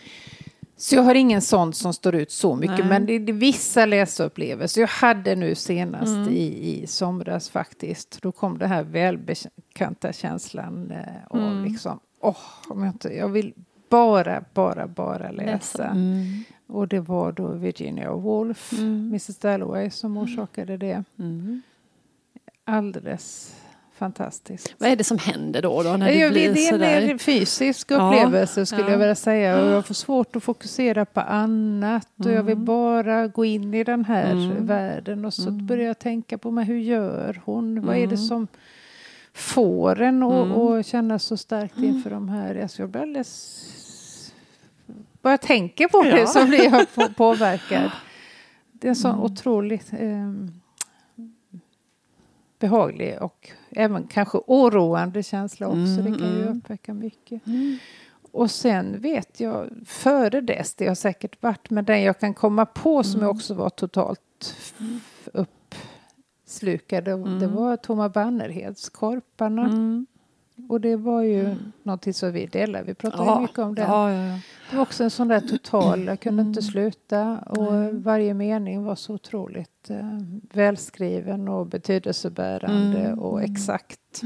Mm. 0.06 0.52
Så 0.78 0.96
jag 0.96 1.04
har 1.04 1.16
ingen 1.16 1.42
sån 1.42 1.74
som 1.74 1.94
står 1.94 2.16
ut 2.16 2.32
så 2.32 2.56
mycket. 2.56 2.80
Nej. 2.80 2.88
Men 2.90 3.06
det 3.06 3.14
är 3.14 3.34
vissa 3.34 3.86
läsupplevelser. 3.86 4.82
Jag 4.82 4.88
hade 4.88 5.36
nu 5.36 5.56
senast 5.56 6.08
Mm. 6.16 6.30
i, 6.30 6.82
i 6.84 6.88
somras 6.88 7.50
faktiskt. 7.50 8.22
Då 8.22 8.32
kom 8.32 8.58
den 8.58 8.70
här 8.70 8.84
välbekanta 8.84 10.14
känslan. 10.14 10.92
Eh, 10.92 11.26
och 11.30 11.40
Mm. 11.40 11.64
liksom, 11.66 12.00
åh, 12.20 12.38
om 12.68 12.84
jag, 12.84 12.94
inte, 12.94 13.10
jag 13.10 13.30
vill 13.30 13.54
bara, 13.90 14.44
bara, 14.54 14.88
bara 14.88 15.32
läsa. 15.32 15.86
Mm. 15.86 16.44
Och 16.68 16.88
det 16.88 17.00
var 17.00 17.32
då 17.32 17.48
Virginia 17.48 18.12
Woolf, 18.14 18.74
Mm. 18.74 19.08
Mrs 19.08 19.38
Dalloway, 19.38 19.90
som 19.90 20.18
orsakade 20.18 20.78
det. 20.78 21.04
Mm. 21.20 21.62
Alldeles 22.64 23.56
fantastiskt. 23.98 24.76
Vad 24.78 24.90
är 24.90 24.96
det 24.96 25.04
som 25.04 25.18
händer 25.18 25.62
då, 25.62 25.84
då 25.84 25.90
när 25.98 26.08
Ja, 26.08 26.14
det 26.14 26.20
jag 26.20 26.32
blir 26.32 26.54
det 26.54 26.86
är 26.86 27.02
en 27.02 27.08
mer 27.08 27.18
fysisk 27.18 27.92
Ja, 27.92 27.96
upplevelse 28.14 28.66
skulle 28.66 28.82
ja. 28.84 28.92
jag 28.92 28.98
vilja 28.98 29.16
säga. 29.16 29.62
Och 29.62 29.72
jag 29.72 29.86
får 29.86 29.94
svårt 29.94 30.36
att 30.36 30.44
fokusera 30.44 31.06
på 31.06 31.20
annat. 31.22 32.08
Och 32.26 32.32
jag 32.32 32.44
vill 32.44 32.54
Mm. 32.54 32.66
bara 32.66 33.28
gå 33.28 33.46
in 33.46 33.74
i 33.74 33.84
den 33.84 34.06
här 34.06 34.32
Mm. 34.32 34.66
världen. 34.66 35.26
Och 35.26 35.34
så 35.34 35.50
Mm. 35.50 35.66
börjar 35.68 35.88
jag 35.88 36.00
tänka 36.00 36.38
på 36.38 36.52
men 36.52 36.64
hur 36.64 36.78
gör 36.78 37.42
hon? 37.46 37.86
Vad 37.86 37.96
är 37.96 38.00
det 38.00 38.16
Mm. 38.16 38.18
som 38.18 38.48
får 39.34 40.02
en 40.02 40.24
att 40.24 40.46
Mm. 40.58 40.84
känna 40.84 41.20
så 41.20 41.38
starkt 41.38 41.78
inför 41.78 42.10
de 42.10 42.30
här? 42.30 42.62
Alltså 42.62 42.82
jag 42.82 42.90
blir 42.90 43.02
alldeles... 43.02 43.62
Bara 45.22 45.34
jag 45.34 45.42
tänker 45.42 45.88
på 45.88 46.04
det 46.04 46.20
Ja. 46.20 46.26
så 46.28 46.46
blir 46.46 46.64
jag 46.64 46.96
på- 46.96 47.14
påverkad. 47.18 47.92
Det 48.72 48.88
är 48.88 48.90
en 48.90 48.96
sån 48.96 49.12
Mm. 49.12 49.24
otroligt 49.24 49.94
ehm, 50.00 50.52
behaglig 52.70 53.18
och 53.22 53.50
även 53.72 54.08
kanske 54.08 54.38
oroande 54.48 55.24
känsla 55.24 55.68
också. 55.68 55.80
Mm, 55.80 56.12
det 56.12 56.20
kan 56.20 56.28
ju 56.36 56.42
mm. 56.42 56.58
uppväcka 56.58 56.94
mycket. 56.94 57.48
Mm. 57.48 57.78
Och 58.32 58.52
sen 58.52 59.02
vet 59.02 59.40
jag, 59.40 59.70
före 59.86 60.42
dess, 60.42 60.74
det 60.76 60.88
har 60.88 60.96
säkert 60.96 61.42
varit, 61.44 61.70
men 61.70 61.86
den 61.86 62.02
jag 62.04 62.20
kan 62.20 62.34
komma 62.34 62.66
på 62.66 63.04
som 63.04 63.22
jag 63.22 63.32
också 63.32 63.54
var 63.54 63.70
totalt 63.70 64.56
uppslukad, 65.34 67.04
det- 67.04 67.40
det 67.40 67.48
var 67.48 67.78
Toma 67.78 68.10
Bannerheds 68.10 68.90
Korparna. 68.90 69.66
Mm. 70.58 70.70
Och 70.72 70.82
det 70.82 70.96
var 70.96 71.22
ju 71.22 71.56
någonting 71.84 72.14
som 72.14 72.32
vi 72.32 72.46
delade, 72.46 72.84
vi 72.84 72.94
pratade 72.94 73.32
ju 73.36 73.42
mycket 73.42 73.60
om 73.60 73.76
det. 73.76 73.82
Ja, 73.82 74.12
ja, 74.14 74.28
ja. 74.28 74.40
Det 74.70 74.76
var 74.76 74.84
också 74.84 75.04
en 75.04 75.10
sån 75.10 75.28
där 75.28 75.40
total, 75.40 76.04
jag 76.06 76.20
kunde 76.20 76.44
inte 76.44 76.62
sluta 76.62 77.40
och 77.40 77.74
varje 77.94 78.34
mening 78.34 78.84
var 78.84 78.96
så 78.96 79.14
otroligt 79.14 79.90
eh, 79.90 80.20
välskriven 80.54 81.48
och 81.48 81.68
betydelsebärande 81.68 83.00
Mm. 83.00 83.20
och 83.20 83.42
exakt. 83.44 84.22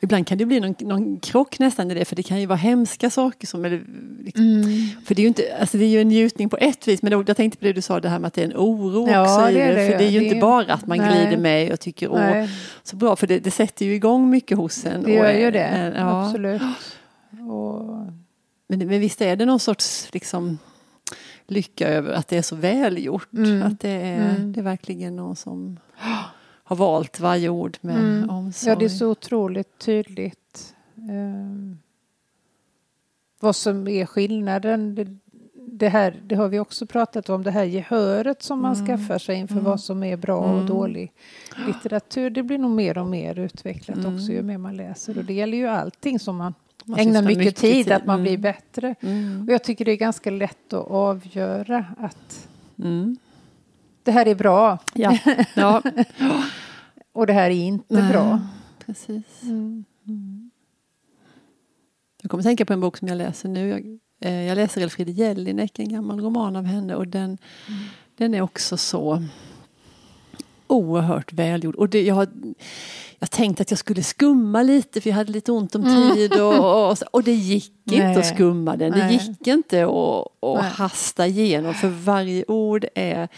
Ibland 0.00 0.26
kan 0.26 0.38
det 0.38 0.46
bli 0.46 0.60
någon, 0.60 0.74
någon 0.80 1.20
krock 1.20 1.58
nästan 1.58 1.90
i 1.90 1.94
det 1.94 2.04
för 2.04 2.16
det 2.16 2.22
kan 2.22 2.40
ju 2.40 2.46
vara 2.46 2.56
hemska 2.56 3.10
saker 3.10 3.46
som 3.46 3.64
är 3.64 3.82
liksom, 4.24 4.62
För 5.04 5.14
det 5.14 5.20
är 5.20 5.22
ju 5.22 5.28
inte, 5.28 5.56
alltså 5.60 5.78
det 5.78 5.84
är 5.84 5.88
ju 5.88 6.00
en 6.00 6.08
njutning 6.08 6.48
på 6.48 6.56
ett 6.56 6.88
vis 6.88 7.02
men 7.02 7.12
då, 7.12 7.24
jag 7.26 7.36
tänkte 7.36 7.58
på 7.58 7.64
det 7.64 7.72
du 7.72 7.82
sa 7.82 8.00
det 8.00 8.08
här 8.08 8.18
med 8.18 8.28
att 8.28 8.34
det 8.34 8.40
är 8.40 8.44
en 8.46 8.56
oro 8.56 9.08
Ja, 9.10 9.22
också 9.22 9.54
det 9.54 9.62
är 9.62 9.74
det. 9.76 9.80
det 9.82 9.90
För 9.90 9.98
det 9.98 10.04
är 10.04 10.10
ju 10.10 10.18
ju. 10.18 10.22
inte 10.24 10.34
Det 10.34 10.38
är- 10.38 10.40
bara 10.40 10.72
att 10.74 10.86
man 10.86 10.98
Nej. 10.98 11.08
glider 11.26 11.42
med 11.42 11.72
och 11.72 11.80
tycker 11.80 12.08
åh 12.12 12.18
Nej, 12.20 12.48
så 12.82 12.96
bra 12.96 13.16
för 13.16 13.26
det, 13.26 13.38
det 13.38 13.50
sätter 13.50 13.86
ju 13.86 13.94
igång 13.94 14.30
mycket 14.30 14.56
hos 14.58 14.86
en. 14.86 15.02
det 15.02 15.06
och 15.06 15.24
gör 15.26 15.32
ju 15.32 15.50
det, 15.50 15.62
är- 15.62 15.94
ja. 15.94 16.24
absolut. 16.26 16.62
Och, 17.50 17.96
Men, 18.68 18.78
men 18.78 19.00
visst 19.00 19.20
är 19.22 19.36
det 19.36 19.44
någon 19.46 19.60
sorts 19.60 20.08
liksom, 20.12 20.58
lycka 21.48 21.88
över 21.88 22.12
att 22.12 22.28
det 22.28 22.36
är 22.38 22.42
så 22.42 22.56
välgjort. 22.56 23.32
Mm. 23.32 23.62
Att 23.62 23.80
det 23.80 23.90
är, 23.90 24.30
Mm. 24.36 24.52
det 24.52 24.60
är 24.60 24.64
verkligen 24.64 25.16
någon 25.16 25.36
som 25.36 25.78
har 26.68 26.76
valt 26.76 27.20
varje 27.20 27.48
ord 27.48 27.78
med 27.80 27.96
Mm. 27.98 28.30
omsorg. 28.30 28.70
ja, 28.72 28.78
det 28.78 28.84
är 28.84 28.88
så 28.88 29.10
otroligt 29.10 29.78
tydligt. 29.78 30.74
ehm, 31.10 31.78
vad 33.40 33.56
som 33.56 33.88
är 33.88 34.06
skillnaden. 34.06 34.94
Det, 34.94 35.16
det, 35.54 35.88
här, 35.88 36.20
det 36.26 36.34
har 36.34 36.48
vi 36.48 36.58
också 36.58 36.86
pratat 36.86 37.28
om, 37.28 37.42
det 37.42 37.50
här 37.50 37.64
gehöret 37.64 38.42
som 38.42 38.60
man 38.62 38.74
Mm. 38.74 38.86
skaffar 38.86 39.18
sig 39.18 39.36
inför 39.36 39.54
Mm. 39.54 39.64
vad 39.64 39.80
som 39.80 40.02
är 40.02 40.16
bra 40.16 40.38
och 40.38 40.54
Mm. 40.54 40.66
dålig 40.66 41.12
litteratur. 41.66 42.30
Det 42.30 42.42
blir 42.42 42.58
nog 42.58 42.70
mer 42.70 42.98
och 42.98 43.06
mer 43.06 43.38
utvecklat 43.38 43.98
Mm. 43.98 44.14
också 44.14 44.32
ju 44.32 44.42
mer 44.42 44.58
man 44.58 44.76
läser. 44.76 45.18
Och 45.18 45.24
det 45.24 45.32
gäller 45.34 45.58
ju 45.58 45.66
allting 45.66 46.18
som 46.18 46.36
man, 46.36 46.54
Man 46.84 46.98
ägnar 46.98 47.22
sysslar 47.22 47.36
mycket, 47.38 47.56
tid, 47.56 47.92
att 47.92 48.06
man 48.06 48.14
Mm. 48.14 48.22
blir 48.22 48.38
bättre. 48.38 48.94
Mm. 49.00 49.42
Och 49.48 49.52
jag 49.54 49.64
tycker 49.64 49.84
det 49.84 49.92
är 49.92 49.96
ganska 49.96 50.30
lätt 50.30 50.72
att 50.72 50.86
avgöra 50.90 51.84
att 51.98 52.48
Mm. 52.78 53.16
Det 54.06 54.12
här 54.12 54.28
är 54.28 54.34
bra 54.34 54.78
Ja. 54.94 55.18
ja, 55.54 55.82
och 57.12 57.26
det 57.26 57.32
här 57.32 57.50
är 57.50 57.54
inte 57.54 57.94
Nej. 57.94 58.12
bra. 58.12 58.40
precis. 58.86 59.42
Mm. 59.42 59.84
Jag 62.22 62.30
kommer 62.30 62.42
tänka 62.42 62.64
på 62.64 62.72
en 62.72 62.80
bok 62.80 62.96
som 62.96 63.08
jag 63.08 63.18
läser 63.18 63.48
nu. 63.48 63.68
Jag, 63.68 63.98
eh, 64.30 64.42
jag 64.42 64.56
läser 64.56 64.80
Elfriede 64.80 65.12
Jelinek, 65.12 65.78
en 65.78 65.88
gammal 65.88 66.20
roman 66.20 66.56
av 66.56 66.64
henne 66.64 66.94
och 66.94 67.08
den, 67.08 67.38
den 68.16 68.34
är 68.34 68.40
också 68.40 68.76
så 68.76 69.22
oerhört 70.66 71.32
välgjord. 71.32 71.74
Och 71.74 71.88
det, 71.88 72.02
jag, 72.02 72.14
har, 72.14 72.28
jag 73.18 73.30
tänkte 73.30 73.62
att 73.62 73.70
jag 73.70 73.78
skulle 73.78 74.02
skumma 74.02 74.62
lite 74.62 75.00
för 75.00 75.10
jag 75.10 75.16
hade 75.16 75.32
lite 75.32 75.52
ont 75.52 75.74
om 75.74 75.84
tid 75.84 76.40
och, 76.40 76.90
och, 76.90 76.98
och 77.10 77.22
det 77.22 77.34
gick 77.34 77.72
inte 77.84 78.04
Nej. 78.06 78.16
att 78.16 78.26
skumma 78.26 78.76
den. 78.76 78.92
Det 78.92 78.98
Nej. 78.98 79.12
gick 79.12 79.46
inte 79.46 79.84
att, 79.84 80.44
att 80.44 80.72
hasta 80.72 81.26
igenom 81.26 81.74
för 81.74 81.88
varje 81.88 82.44
ord 82.48 82.86
är, 82.94 83.28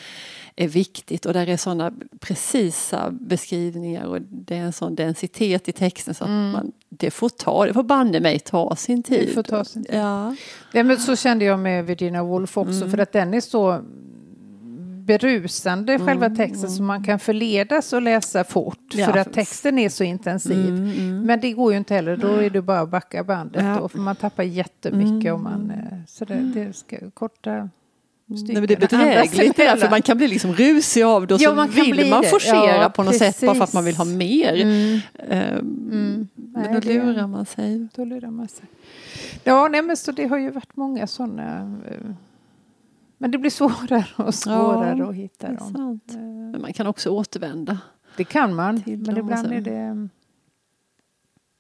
är 0.61 0.69
viktigt 0.69 1.27
och 1.27 1.33
där 1.33 1.47
är 1.49 1.57
sådana 1.57 1.93
precisa 2.21 3.11
beskrivningar 3.11 4.05
och 4.07 4.19
det 4.23 4.57
är 4.57 4.61
en 4.61 4.73
sån 4.73 4.95
densitet 4.95 5.69
i 5.69 5.73
texten 5.73 6.15
så 6.15 6.25
att 6.25 6.31
man, 6.31 6.73
det 6.89 7.11
får 7.11 7.29
ta, 7.29 7.67
det 7.67 7.73
får 7.75 7.83
banne 7.83 8.21
mig 8.21 8.39
ta 8.39 8.77
sin 8.77 9.03
tid. 9.03 9.27
Det 9.29 9.33
får 9.35 9.43
ta 9.43 9.65
sin 9.65 9.85
tid. 9.85 9.95
Ja. 9.95 10.37
Ja, 10.73 10.83
men 10.85 10.99
så 10.99 11.17
kände 11.17 11.45
jag 11.45 11.59
med 11.59 11.87
Virginia 11.87 12.23
Woolf 12.23 12.59
också, 12.59 12.77
Mm. 12.79 12.91
för 12.91 12.99
att 12.99 13.13
den 13.13 13.35
är 13.35 13.41
så 13.41 13.81
berusande, 15.07 15.99
själva 15.99 16.27
Mm, 16.27 16.37
texten, 16.37 16.71
så 16.71 16.83
man 16.83 17.05
kan 17.05 17.19
förledas 17.19 17.93
att 17.93 18.03
läsa 18.03 18.45
fort, 18.45 18.79
Ja, 18.95 19.07
för 19.07 19.19
att 19.19 19.33
texten 19.33 19.79
är 19.79 19.89
så 19.89 20.05
intensiv. 20.05 20.69
Mm, 20.69 20.91
mm. 20.91 21.23
Men 21.23 21.41
det 21.41 21.53
går 21.53 21.73
ju 21.73 21.79
inte 21.79 21.95
heller, 21.95 22.17
då 22.17 22.29
är 22.29 22.51
det 22.51 22.63
bara 22.63 22.81
att 22.81 22.89
backa 22.91 23.25
bandet 23.25 23.65
Ja. 23.65 23.77
då, 23.81 23.89
för 23.89 23.99
man 23.99 24.17
tappar 24.17 24.43
jättemycket 24.43 25.31
Mm. 25.31 25.35
om 25.35 25.43
man... 25.43 25.71
eh, 25.71 25.99
Så 26.07 26.25
det, 26.25 26.35
det 26.55 26.73
ska 26.77 26.97
korta 27.15 27.69
Nej, 28.31 28.55
men 28.55 28.67
det 28.67 28.75
är 28.75 28.81
bedrägligt 28.81 29.57
det 29.57 29.63
för 29.63 29.63
emellan. 29.73 29.91
man 29.91 30.03
kan 30.03 30.17
bli 30.17 30.29
liksom 30.29 30.53
rusig 30.53 31.03
av 31.03 31.27
det 31.27 31.35
och 31.35 31.41
Ja, 31.41 31.49
så 31.51 31.55
man 31.55 31.69
vill 31.69 32.11
man 32.11 32.25
forcera 32.25 32.77
Ja, 32.83 32.89
på 32.89 33.03
något 33.03 33.17
sätt 33.17 33.41
bara 33.41 33.47
för 33.47 33.53
att 33.53 33.59
precis. 33.61 33.75
man 33.75 33.85
vill 33.85 33.97
ha 33.97 34.05
mer. 34.05 34.55
Mm, 34.63 35.01
Ehm, 35.29 35.59
mm. 35.93 36.29
Men 36.35 36.75
då 36.75 36.81
det- 36.81 36.89
lurar 36.95 37.27
man 37.27 37.47
sig. 37.47 37.89
Då 37.95 38.05
lurar 38.05 38.31
man 38.31 38.49
sig. 38.49 38.65
Ja, 39.45 39.69
nej, 39.69 39.83
men 39.83 39.97
så 39.97 40.13
det 40.13 40.27
har 40.27 40.39
ju 40.39 40.51
varit 40.51 40.77
många 40.77 41.07
sådana... 41.07 41.61
eh, 41.91 42.11
Men 43.19 43.31
det 43.31 43.39
blir 43.39 43.51
svårare 43.51 44.07
och 44.17 44.35
svårare 44.35 44.99
Ja, 44.99 45.09
att 45.09 45.15
hitta 45.15 45.47
dem. 45.53 45.73
sant. 45.75 46.05
Eh, 46.11 46.17
Men 46.19 46.61
man 46.61 46.73
kan 46.73 46.87
också 46.87 47.11
återvända. 47.11 47.79
Det 48.17 48.25
kan 48.25 48.55
man, 48.55 48.83
men 48.87 49.17
ibland 49.19 49.53
är 49.53 49.61
det 49.61 49.77
mm, 49.77 50.11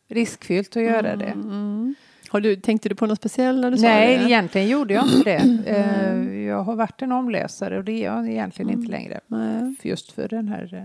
riskfyllt 0.09 0.77
att 0.77 0.83
göra 0.83 1.17
det. 1.17 1.33
Mm. 2.29 2.33
Har 2.33 2.41
du, 2.41 2.57
tänkte 2.57 2.89
du 2.89 2.95
på 2.95 3.07
något 3.07 3.19
speciellt 3.19 3.61
när 3.61 3.71
du 3.71 3.77
sa 3.77 3.83
Nej, 3.87 4.19
det? 4.19 4.25
egentligen 4.25 4.69
gjorde 4.69 4.95
jag 4.95 5.05
inte 5.07 5.23
det. 5.25 5.59
Eh, 5.77 6.39
Jag 6.47 6.63
har 6.63 6.77
varit 6.77 7.03
en 7.03 7.13
omläsare 7.13 7.79
och 7.79 7.85
det 7.85 7.93
är 7.93 8.05
jag 8.05 8.31
egentligen 8.31 8.69
Mm. 8.69 8.81
inte 8.81 8.91
längre. 8.93 9.21
Nej. 9.27 9.75
Just 9.83 10.13
för 10.13 10.29
den 10.29 10.49
här 10.49 10.75
eh, 10.75 10.85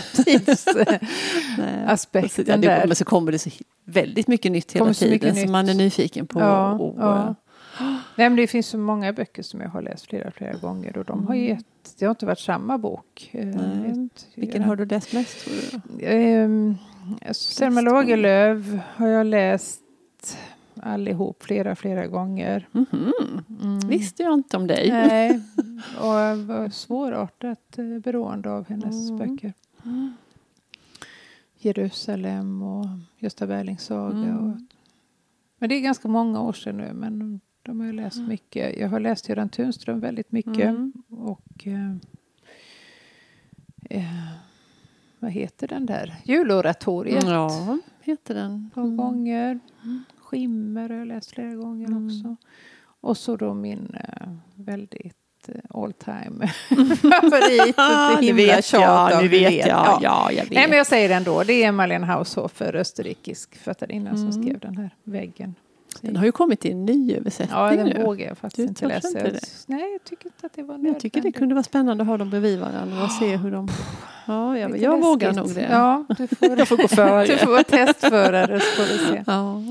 tidsaspekten 0.24 2.60
Nej. 2.60 2.70
Ja, 2.70 2.76
där. 2.80 2.86
men 2.86 2.96
så 2.96 3.04
kommer 3.04 3.32
det 3.32 3.38
så 3.38 3.50
väldigt 3.84 4.28
mycket 4.28 4.52
nytt 4.52 4.72
hela 4.72 4.94
så 4.94 5.04
mycket 5.04 5.20
tiden 5.20 5.34
som 5.34 5.42
nytt. 5.42 5.50
man 5.50 5.68
är 5.68 5.74
nyfiken 5.74 6.26
på. 6.26 6.40
Ja, 6.40 6.72
och, 6.72 6.94
ja. 6.98 7.34
Nej, 8.16 8.28
men 8.30 8.36
det 8.36 8.46
finns 8.46 8.66
så 8.66 8.78
många 8.78 9.12
böcker 9.12 9.42
som 9.42 9.60
jag 9.60 9.68
har 9.68 9.82
läst 9.82 10.06
flera, 10.06 10.30
flera 10.30 10.52
gånger 10.52 10.98
och 10.98 11.04
de 11.04 11.26
har 11.26 11.34
Mm. 11.34 11.46
gett, 11.46 11.64
det 11.98 12.04
har 12.04 12.10
inte 12.10 12.26
varit 12.26 12.38
samma 12.40 12.78
bok. 12.78 13.30
Eh, 13.32 13.46
Nej. 13.46 13.90
ett- 13.90 14.26
Vilken 14.34 14.62
har 14.62 14.76
du 14.76 14.84
läst 14.86 15.12
mest 15.12 15.44
tror 15.44 15.54
du? 15.98 16.06
Ehm, 16.06 16.76
Selma 17.32 17.82
Bäst 17.82 17.92
Lagerlöf 17.92 18.64
har 18.96 19.08
jag 19.08 19.26
läst 19.26 19.80
allihop 20.82 21.42
flera, 21.42 21.74
flera 21.76 22.06
gånger. 22.06 22.68
Mhm. 22.72 23.12
Mm. 23.62 23.78
Visste 23.88 24.22
jag 24.22 24.34
inte 24.34 24.56
om 24.56 24.66
dig. 24.66 24.90
Nej, 24.90 25.40
och 26.00 26.06
jag 26.06 26.36
var 26.36 26.68
svårartat 26.68 27.78
eh, 27.78 27.98
beroende 27.98 28.50
av 28.50 28.68
hennes 28.68 29.10
Mm. 29.10 29.16
böcker. 29.18 29.52
Jerusalem 31.58 32.62
och 32.62 32.86
Gösta 33.18 33.46
Berlings 33.46 33.84
saga. 33.84 34.16
Mm. 34.18 34.36
Och, 34.50 34.56
men 35.58 35.68
det 35.68 35.74
är 35.74 35.80
ganska 35.80 36.08
många 36.08 36.40
år 36.42 36.52
sedan 36.52 36.76
nu, 36.76 36.92
men 36.92 37.40
de 37.62 37.80
har 37.80 37.86
jag 37.86 37.94
läst 37.94 38.18
mycket. 38.28 38.78
Jag 38.78 38.88
har 38.88 39.00
läst 39.00 39.28
Göran 39.28 39.48
Tunström 39.48 40.00
väldigt 40.00 40.32
mycket. 40.32 40.68
Mm. 40.68 40.92
Och 41.10 41.66
eh, 41.66 41.94
eh, 43.90 44.32
vad 45.18 45.30
heter 45.30 45.68
den 45.68 45.86
där? 45.86 46.16
Juloratoriet. 46.24 47.24
Ja, 47.26 47.78
heter 48.00 48.34
den. 48.34 48.66
Ett 48.68 48.74
par 48.74 48.96
gånger. 48.96 49.60
Skimmer 50.30 50.88
har 50.88 50.96
jag 50.96 51.08
läst 51.08 51.30
flera 51.30 51.54
gånger 51.54 51.86
Mm. 51.86 52.06
också. 52.06 52.36
Och 53.00 53.16
så 53.16 53.36
då 53.36 53.54
min 53.54 53.94
eh, 53.94 54.28
väldigt 54.54 55.14
eh, 55.48 55.54
all 55.82 55.92
time 55.92 56.46
favorit. 56.96 57.76
Nu 58.20 58.32
vet 58.32 58.72
jag, 58.72 59.22
nu 59.22 59.28
vet 59.28 59.52
jag. 59.54 59.68
Ja. 59.68 59.98
Ja, 60.02 60.32
jag 60.32 60.42
vet. 60.42 60.52
Nej 60.52 60.68
men 60.68 60.78
jag 60.78 60.86
säger 60.86 61.08
det 61.08 61.14
ändå. 61.14 61.42
Det 61.42 61.64
är 61.64 61.72
Malin 61.72 62.02
Haushofer, 62.02 62.76
österrikisk 62.76 63.56
författarinna 63.56 64.10
Mm. 64.10 64.32
som 64.32 64.42
skrev 64.42 64.58
den 64.58 64.76
här 64.76 64.90
väggen. 65.04 65.54
Den 66.00 66.16
har 66.16 66.24
ju 66.24 66.32
kommit 66.32 66.64
i 66.64 66.70
en 66.72 66.84
ny 66.84 67.14
översättning 67.14 67.58
Ja, 67.58 67.70
den 67.76 67.86
nu. 67.86 68.02
vågar 68.02 68.26
jag 68.26 68.38
faktiskt 68.38 68.56
Du 68.56 68.62
inte 68.68 68.86
läsa. 68.86 69.08
inte 69.08 69.30
det? 69.30 69.40
Nej, 69.66 69.92
jag 69.92 70.04
tycker 70.04 70.26
inte 70.26 70.46
att 70.46 70.52
det 70.52 70.62
var 70.62 70.78
Men 70.78 70.92
jag 70.92 71.00
tycker 71.00 71.20
det 71.22 71.32
kunde 71.32 71.54
vara 71.54 71.62
spännande 71.62 72.02
att 72.02 72.08
ha 72.08 72.16
dem 72.18 72.30
bredvid 72.30 72.58
varandra 72.60 73.04
och 73.04 73.10
se 73.10 73.36
hur 73.36 73.50
de... 73.50 73.68
Ja, 74.26 74.58
jag, 74.58 74.78
jag 74.78 75.00
vågar 75.00 75.32
nog 75.32 75.54
det. 75.54 75.68
Ja, 75.70 76.04
du 76.18 76.26
får, 76.28 76.58
Jag 76.58 76.68
får 76.68 76.76
gå 76.76 76.88
före. 76.88 77.26
du 77.26 77.36
får 77.38 77.50
vara 77.50 77.62
testförare 77.62 78.60
så 78.60 78.66
får 78.82 78.92
du 78.92 78.98
se. 79.12 79.22
Ja. 79.26 79.62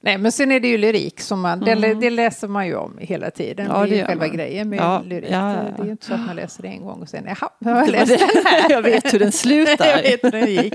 Nej, 0.00 0.18
men 0.18 0.32
sen 0.32 0.52
är 0.52 0.60
det 0.60 0.68
ju 0.68 0.78
lyrik 0.78 1.20
som 1.20 1.40
man, 1.40 1.62
Mm. 1.62 1.80
det, 1.80 1.94
det 1.94 2.10
läser 2.10 2.48
man 2.48 2.66
ju 2.66 2.74
om 2.74 2.98
hela 3.00 3.30
tiden. 3.30 3.66
Ja, 3.66 3.72
det 3.72 3.78
är 3.78 3.84
det 3.84 3.90
ju 3.94 3.96
gör 4.00 4.06
själva 4.06 4.26
man. 4.26 4.36
grejen 4.36 4.68
med 4.68 4.78
Ja, 4.78 5.02
lyrik. 5.06 5.30
ja, 5.32 5.56
Det 5.76 5.82
är 5.82 5.84
ju 5.84 5.90
inte 5.90 6.06
så 6.06 6.14
att 6.14 6.26
man 6.26 6.36
läser 6.36 6.62
det 6.62 6.68
en 6.68 6.84
gång 6.84 7.02
och 7.02 7.08
sen, 7.08 7.24
jaha, 7.26 7.50
nu 7.58 7.70
har 7.70 7.78
jag 7.80 7.90
läst 7.90 8.18
den 8.18 8.44
här. 8.44 8.70
Jag 8.70 8.82
vet 8.82 9.14
hur 9.14 9.18
den 9.18 9.32
slutar. 9.32 9.86
jag 9.96 10.02
vet 10.02 10.24
hur 10.24 10.30
den 10.30 10.46
gick. 10.50 10.74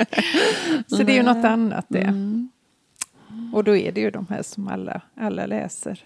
Så 0.87 1.03
det 1.03 1.11
är 1.13 1.17
ju 1.17 1.23
något 1.23 1.45
annat 1.45 1.85
det. 1.89 1.99
Mm. 1.99 2.49
Och 3.53 3.63
då 3.63 3.75
är 3.75 3.91
det 3.91 4.01
ju 4.01 4.11
de 4.11 4.27
här 4.29 4.41
som 4.41 4.67
alla, 4.67 5.01
alla 5.21 5.45
läser. 5.45 5.99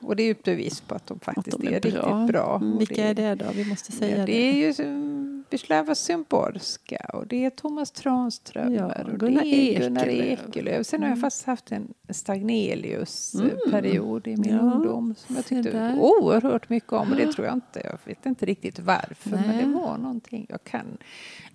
Och 0.00 0.16
det 0.16 0.22
är 0.22 0.24
ju 0.24 0.30
ett 0.30 0.42
bevis 0.42 0.80
på 0.80 0.94
att 0.94 1.06
de 1.06 1.16
Att 1.16 1.24
faktiskt 1.24 1.58
de 1.60 1.66
är, 1.68 1.72
är 1.72 1.80
bra. 1.80 1.90
riktigt 1.90 2.26
bra. 2.32 2.56
Mm, 2.62 2.78
Vilka 2.78 3.04
är 3.04 3.14
det 3.14 3.34
då? 3.34 3.44
Vi 3.54 3.64
måste 3.64 3.92
säga 3.92 4.10
ja, 4.18 4.26
det. 4.26 4.32
det 4.32 4.50
är 4.50 4.54
ju 4.54 4.74
mm, 4.84 5.44
Wisława 5.50 5.94
Szymborska 5.94 7.10
och 7.12 7.26
det 7.26 7.44
är 7.44 7.50
Thomas 7.50 7.90
Tranströmer 7.90 8.76
Ja, 8.76 8.94
och 9.12 9.18
Gunnar 9.18 9.42
det 9.42 9.76
är 9.76 9.80
Gunnar 9.80 10.06
Ekelöf. 10.08 10.86
Sen 10.86 11.02
har 11.02 11.08
jag 11.08 11.20
faktiskt 11.20 11.46
haft 11.46 11.72
en 11.72 11.94
Stagnelius-period 12.10 14.26
i 14.26 14.36
min 14.36 14.50
Ja, 14.54 14.58
ungdom 14.60 15.14
som 15.18 15.36
jag 15.36 15.46
tyckte 15.46 15.96
oerhört 16.00 16.68
mycket 16.68 16.92
om. 16.92 17.10
Och 17.10 17.16
det 17.16 17.32
tror 17.32 17.46
jag 17.46 17.54
inte, 17.54 17.80
jag 17.84 17.98
vet 18.04 18.26
inte 18.26 18.46
riktigt 18.46 18.78
varför, 18.78 19.30
men 19.30 19.40
Nej. 19.48 19.64
det 19.64 19.70
var 19.70 19.98
någonting. 19.98 20.46
Jag 20.48 20.64
kan 20.64 20.86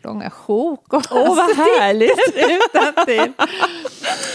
långa 0.01 0.29
sjok 0.29 0.93
och 0.93 1.03
Åh, 1.11 1.35
vad 1.35 1.55
härligt! 1.57 2.35
utantill. 2.35 3.33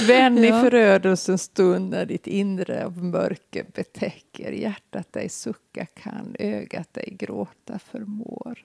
Vän 0.07 0.39
i 0.39 0.49
förödelsens 0.49 1.43
stund 1.43 1.91
när 1.91 2.07
ditt 2.07 2.27
inre 2.27 2.85
av 2.87 3.05
mörker 3.05 3.64
betäcker 3.73 4.53
hjärtat 4.53 5.13
dig 5.13 5.29
sucka 5.29 5.87
kan, 5.87 6.37
ögat 6.39 6.95
dig 6.95 7.17
gråta 7.19 7.79
förmår. 7.79 8.65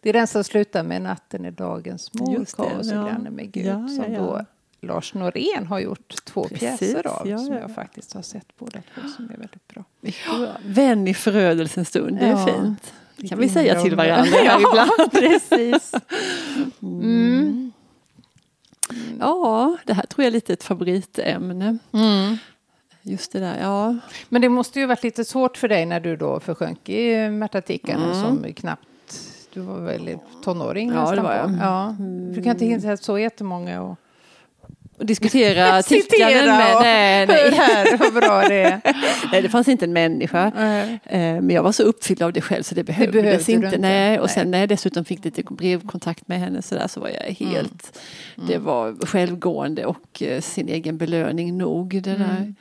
Det 0.00 0.08
är 0.08 0.12
den 0.12 0.26
som 0.26 0.44
slutar 0.44 0.82
med 0.82 1.02
natten 1.02 1.44
är 1.44 1.50
dagens 1.50 2.10
det, 2.10 2.56
kaos 2.56 2.90
och 2.90 2.96
ja. 2.96 3.06
granne 3.06 3.30
med 3.30 3.52
Gud, 3.52 3.66
Ja, 3.66 3.88
som 3.88 4.12
ja. 4.12 4.20
då 4.20 4.44
Lars 4.86 5.14
Norén 5.14 5.66
har 5.66 5.80
gjort 5.80 6.24
två 6.24 6.44
Precis, 6.44 6.78
pjäser 6.78 7.06
av, 7.06 7.28
ja, 7.28 7.38
som 7.38 7.52
ja. 7.52 7.60
jag 7.60 7.74
faktiskt 7.74 8.12
har 8.14 8.22
sett 8.22 8.56
båda 8.58 8.82
två, 8.94 9.08
som 9.16 9.24
är 9.30 9.36
väldigt 9.36 9.68
bra. 9.68 9.84
Vän 10.64 11.08
i 11.08 11.14
förödelsens 11.14 11.88
stund, 11.88 12.18
det 12.18 12.26
är 12.26 12.46
fint. 12.46 12.94
Det 13.16 13.28
kan 13.28 13.38
vi 13.38 13.48
säga 13.48 13.82
till 13.82 13.96
varandra 13.96 14.36
här 14.36 14.58
ibland. 14.70 15.12
precis. 15.12 15.92
Mm. 16.82 17.72
Ja, 19.20 19.76
det 19.86 19.94
här 19.94 20.06
tror 20.06 20.22
jag 20.24 20.26
är 20.26 20.32
lite 20.32 20.52
ett 20.52 20.64
favoritämne. 20.64 21.78
Mm. 21.92 22.36
Just 23.02 23.32
det 23.32 23.40
där, 23.40 23.58
ja. 23.60 23.96
Men 24.28 24.42
det 24.42 24.48
måste 24.48 24.80
ju 24.80 24.86
varit 24.86 25.02
lite 25.04 25.24
svårt 25.24 25.56
för 25.56 25.68
dig 25.68 25.86
när 25.86 26.00
du 26.00 26.16
då 26.16 26.40
försjönk 26.40 26.88
i 26.88 27.28
Märta-tickan 27.30 28.02
Mm. 28.02 28.14
som 28.22 28.52
knappt 28.52 28.88
du 29.54 29.60
var 29.60 29.80
väl 29.80 30.18
tonåring 30.44 30.88
Ja, 30.88 30.94
det 30.94 31.00
nästan 31.00 31.24
var 31.24 31.34
jag. 31.34 31.44
Mm. 31.48 31.60
Ja. 31.60 31.96
Du 32.34 32.42
kan 32.42 32.52
inte 32.52 32.64
hinta 32.64 32.96
så 32.96 33.18
jättemånga 33.18 33.82
och 33.82 33.98
Och 34.98 35.06
diskutera 35.06 35.82
tickaren 35.82 36.46
med. 36.46 36.76
och 36.76 36.82
Nej, 36.82 37.26
nej. 37.26 37.50
här 37.54 37.98
hur 37.98 38.20
bra 38.20 38.40
det 38.48 38.62
är. 38.62 38.80
nej, 39.32 39.42
det 39.42 39.48
fanns 39.48 39.68
inte 39.68 39.84
en 39.84 39.92
människa. 39.92 40.46
Eh, 41.04 41.18
Men 41.20 41.50
jag 41.50 41.62
var 41.62 41.72
så 41.72 41.82
uppfylld 41.82 42.22
av 42.22 42.32
det 42.32 42.40
själv 42.40 42.62
så 42.62 42.74
det 42.74 42.84
behövdes 42.84 43.12
behövde 43.22 43.46
du 43.46 43.52
inte. 43.52 43.66
inte. 43.66 43.78
Nej. 43.78 44.20
Och 44.20 44.30
sen 44.30 44.50
när 44.50 44.58
jag 44.58 44.68
dessutom 44.68 45.04
fick 45.04 45.24
lite 45.24 45.42
brevkontakt 45.42 46.28
med 46.28 46.38
henne 46.40 46.62
så, 46.62 46.74
där, 46.74 46.88
så 46.88 47.00
var 47.00 47.08
jag 47.08 47.46
helt... 47.46 47.98
Det 48.48 48.58
var 48.58 49.06
självgående 49.06 49.86
och 49.86 50.22
eh, 50.22 50.40
sin 50.40 50.68
egen 50.68 50.98
belöning 50.98 51.58
nog. 51.58 52.02
Det 52.02 52.14
där. 52.16 52.54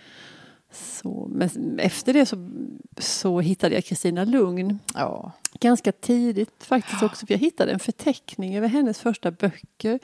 Så, 0.71 1.27
men 1.31 1.79
efter 1.79 2.13
det 2.13 2.25
så, 2.25 2.49
så 2.97 3.39
hittade 3.39 3.75
jag 3.75 3.85
Kristina 3.85 4.23
Lugn 4.23 4.79
Ja. 4.93 5.31
ganska 5.59 5.91
tidigt 5.91 6.63
faktiskt 6.63 7.03
också. 7.03 7.25
För 7.25 7.33
jag 7.33 7.39
hittade 7.39 7.71
en 7.71 7.79
förteckning 7.79 8.57
över 8.57 8.67
hennes 8.67 8.99
första 8.99 9.31
böcker. 9.31 9.99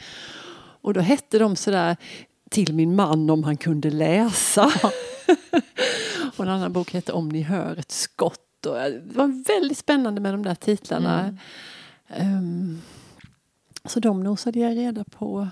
Och 0.82 0.94
då 0.94 1.00
hette 1.00 1.40
de 1.40 1.56
sådär 1.56 1.98
Till 2.50 2.74
min 2.74 2.96
man 2.96 3.30
om 3.30 3.44
han 3.44 3.58
kunde 3.58 3.90
läsa. 3.90 4.66
och 6.38 6.46
en 6.46 6.50
annan 6.50 6.74
bok 6.74 6.94
hette 6.94 7.12
Om 7.12 7.30
ni 7.30 7.42
hör 7.42 7.78
ett 7.80 7.92
skott. 7.92 8.66
Och 8.66 8.74
det 8.74 9.02
var 9.06 9.44
väldigt 9.48 9.78
spännande 9.78 10.22
med 10.22 10.34
de 10.34 10.44
där 10.44 10.56
titlarna. 10.56 11.24
Mm. 11.24 11.38
Ehm, 12.08 12.82
så 13.86 14.00
de 14.00 14.24
nosade 14.24 14.60
jag 14.60 14.78
reda 14.78 15.04
på 15.04 15.48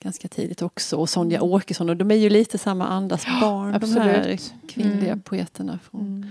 ganska 0.00 0.28
tidigt 0.28 0.62
också. 0.62 0.96
Och 0.96 1.08
Sonja 1.10 1.42
Åkesson. 1.42 1.88
Och 1.88 1.96
de 1.96 2.10
är 2.10 2.14
ju 2.14 2.30
lite 2.30 2.58
samma 2.58 2.86
andas 2.86 3.24
barn. 3.40 3.80
De 3.80 3.92
här 3.92 4.38
kvinnliga 4.68 5.12
Mm. 5.12 5.22
poeterna 5.22 5.78
från, 5.78 6.00
Mm. 6.00 6.26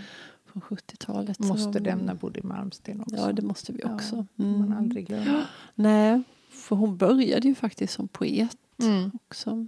från 0.45 0.61
70-talet. 0.61 1.37
Så 1.37 1.43
Måste 1.43 1.79
de- 1.79 1.89
lämna 1.89 2.15
Bodil 2.15 2.43
Malmsten 2.43 3.01
också. 3.01 3.15
Ja, 3.15 3.31
det 3.31 3.41
måste 3.41 3.71
vi 3.71 3.79
Ja, 3.83 3.93
också. 3.95 4.25
får 4.37 4.43
Mm. 4.43 4.59
man 4.59 4.73
aldrig 4.77 5.07
glömma. 5.07 5.41
Nej, 5.75 6.21
för 6.49 6.75
hon 6.75 6.97
började 6.97 7.47
ju 7.47 7.55
faktiskt 7.55 7.93
som 7.93 8.07
poet 8.07 8.57
Mm. 8.81 9.11
också. 9.27 9.67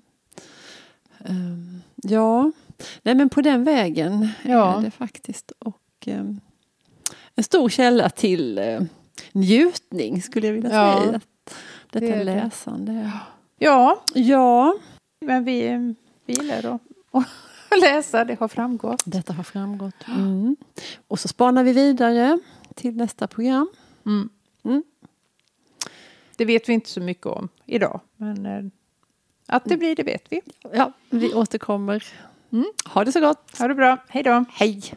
Ehm, 1.25 1.81
ja, 1.95 2.51
nej 3.03 3.15
men 3.15 3.29
på 3.29 3.41
den 3.41 3.63
vägen 3.63 4.29
Ja. 4.45 4.77
är 4.77 4.81
det 4.81 4.91
faktiskt. 4.91 5.51
Och 5.59 5.81
ehm, 6.05 6.39
en 7.35 7.43
stor 7.43 7.69
källa 7.69 8.09
till 8.09 8.57
eh, 8.57 8.81
njutning 9.31 10.21
skulle 10.21 10.47
jag 10.47 10.53
vilja 10.53 10.73
Ja, 10.73 10.99
säga. 11.01 11.21
Detta 11.91 12.05
det 12.05 12.11
är 12.13 12.25
det. 12.25 12.51
Ja, 13.57 14.03
Ja, 14.13 14.75
men 15.25 15.43
vi, 15.43 15.69
vi 16.25 16.33
gillar 16.33 16.61
då 16.61 16.79
att 17.11 17.27
läsa, 17.81 18.25
det 18.25 18.39
har 18.39 18.47
framgått. 18.47 19.03
detta 19.05 19.33
har 19.33 19.43
framgått. 19.43 20.07
Mm. 20.07 20.55
Och 21.07 21.19
så 21.19 21.27
spanar 21.27 21.63
vi 21.63 21.73
vidare 21.73 22.39
till 22.75 22.95
nästa 22.95 23.27
program. 23.27 23.69
Mm. 24.05 24.29
Mm. 24.63 24.83
Det 26.35 26.45
vet 26.45 26.69
vi 26.69 26.73
inte 26.73 26.89
så 26.89 27.01
mycket 27.01 27.25
om 27.25 27.49
idag, 27.65 27.99
men 28.15 28.45
eh, 28.45 28.63
att 29.45 29.65
det 29.65 29.77
blir 29.77 29.95
det 29.95 30.03
vet 30.03 30.23
vi. 30.29 30.41
Ja, 30.73 30.91
vi 31.09 31.33
återkommer. 31.33 32.03
Mm. 32.51 32.65
Ha 32.85 33.05
det 33.05 33.11
så 33.11 33.19
gott. 33.19 33.57
Ha 33.57 33.67
det 33.67 33.75
bra, 33.75 33.97
hej 34.07 34.23
då! 34.23 34.45
Hej! 34.51 34.93